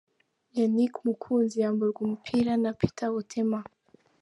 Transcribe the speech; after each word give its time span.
Yannick 0.57 0.93
Mukunzi 1.05 1.55
yamburwa 1.63 1.99
umupira 2.07 2.51
na 2.63 2.71
Peter 2.79 3.09
Otema. 3.21 3.59